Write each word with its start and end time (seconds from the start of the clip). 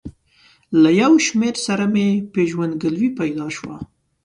له 0.81 0.89
یو 1.01 1.13
شمېر 1.25 1.55
سره 1.65 1.83
مې 1.93 2.07
پېژندګلوي 2.33 3.09
پیدا 3.19 3.47
شوه. 3.57 3.77